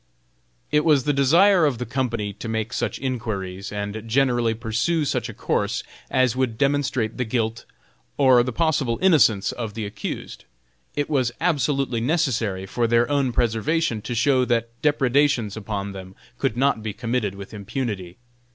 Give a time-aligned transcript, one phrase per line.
[0.71, 5.29] It was the desire of the company to make such inquiries, and generally pursue such
[5.29, 7.65] a course as would demonstrate the guilt
[8.17, 10.45] or the possible innocence of the accused.
[10.95, 16.57] It was absolutely necessary for their own preservation to show that depredations upon them could
[16.57, 18.17] not be committed with impunity.